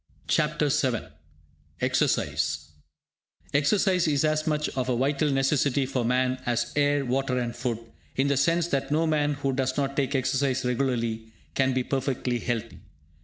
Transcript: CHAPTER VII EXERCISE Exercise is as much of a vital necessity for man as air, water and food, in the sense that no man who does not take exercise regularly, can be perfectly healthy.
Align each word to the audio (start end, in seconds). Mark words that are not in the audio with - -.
CHAPTER 0.27 0.69
VII 0.69 1.09
EXERCISE 1.79 2.71
Exercise 3.53 4.07
is 4.07 4.25
as 4.25 4.47
much 4.47 4.67
of 4.69 4.89
a 4.89 4.95
vital 4.97 5.29
necessity 5.29 5.85
for 5.85 6.03
man 6.03 6.41
as 6.47 6.73
air, 6.75 7.05
water 7.05 7.37
and 7.37 7.55
food, 7.55 7.77
in 8.15 8.27
the 8.27 8.35
sense 8.35 8.65
that 8.69 8.89
no 8.91 9.05
man 9.05 9.35
who 9.35 9.53
does 9.53 9.77
not 9.77 9.95
take 9.95 10.15
exercise 10.15 10.65
regularly, 10.65 11.31
can 11.53 11.73
be 11.73 11.83
perfectly 11.83 12.39
healthy. 12.39 12.79